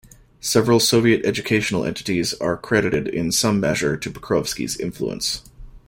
Several 0.39 0.79
Soviet 0.79 1.23
educational 1.27 1.85
entities 1.85 2.33
are 2.39 2.57
credited 2.57 3.07
in 3.07 3.31
some 3.31 3.59
measure 3.59 3.95
to 3.95 4.09
Pokrovsky's 4.09 4.75
influence. 4.75 5.43